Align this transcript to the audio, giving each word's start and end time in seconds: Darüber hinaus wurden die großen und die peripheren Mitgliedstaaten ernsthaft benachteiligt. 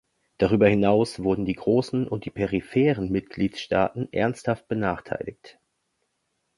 Darüber 0.39 0.67
hinaus 0.67 1.21
wurden 1.21 1.45
die 1.45 1.53
großen 1.53 2.07
und 2.07 2.25
die 2.25 2.31
peripheren 2.31 3.11
Mitgliedstaaten 3.11 4.11
ernsthaft 4.11 4.67
benachteiligt. 4.67 5.59